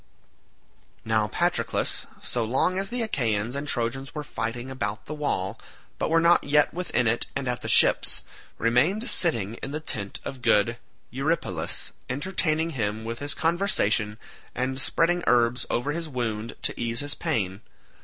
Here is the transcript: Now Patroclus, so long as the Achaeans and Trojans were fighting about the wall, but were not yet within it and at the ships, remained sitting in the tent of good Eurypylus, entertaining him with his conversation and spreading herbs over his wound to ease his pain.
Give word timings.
Now 1.05 1.27
Patroclus, 1.31 2.07
so 2.23 2.43
long 2.43 2.79
as 2.79 2.89
the 2.89 3.03
Achaeans 3.03 3.53
and 3.55 3.67
Trojans 3.67 4.15
were 4.15 4.23
fighting 4.23 4.71
about 4.71 5.05
the 5.05 5.13
wall, 5.13 5.59
but 5.99 6.09
were 6.09 6.19
not 6.19 6.43
yet 6.43 6.73
within 6.73 7.05
it 7.05 7.27
and 7.35 7.47
at 7.47 7.61
the 7.61 7.69
ships, 7.69 8.23
remained 8.57 9.07
sitting 9.07 9.59
in 9.61 9.69
the 9.73 9.79
tent 9.79 10.17
of 10.25 10.41
good 10.41 10.77
Eurypylus, 11.11 11.91
entertaining 12.09 12.71
him 12.71 13.03
with 13.03 13.19
his 13.19 13.35
conversation 13.35 14.17
and 14.55 14.81
spreading 14.81 15.23
herbs 15.27 15.67
over 15.69 15.91
his 15.91 16.09
wound 16.09 16.55
to 16.63 16.81
ease 16.81 17.01
his 17.01 17.13
pain. 17.13 17.61